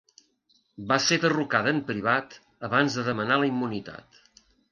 Va 0.91 0.95
ser 1.07 1.17
derrocada 1.25 1.73
en 1.75 1.83
privat 1.91 2.35
abans 2.69 2.97
de 3.01 3.05
demanar 3.13 3.39
la 3.43 3.53
immunitat. 3.53 4.21